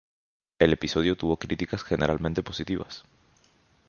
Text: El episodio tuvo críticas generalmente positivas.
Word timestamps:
El 0.57 0.73
episodio 0.73 1.15
tuvo 1.15 1.37
críticas 1.37 1.83
generalmente 1.83 2.41
positivas. 2.41 3.03